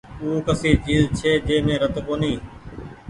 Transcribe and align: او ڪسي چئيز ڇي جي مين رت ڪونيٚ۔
او 0.21 0.29
ڪسي 0.45 0.71
چئيز 0.83 1.03
ڇي 1.17 1.31
جي 1.47 1.55
مين 1.65 1.77
رت 1.81 1.95
ڪونيٚ۔ 2.07 2.41